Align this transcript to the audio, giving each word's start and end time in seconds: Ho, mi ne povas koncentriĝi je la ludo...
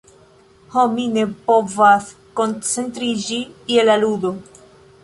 Ho, 0.75 0.85
mi 0.95 1.05
ne 1.17 1.25
povas 1.51 2.09
koncentriĝi 2.41 3.39
je 3.77 3.87
la 3.91 4.01
ludo... 4.07 4.35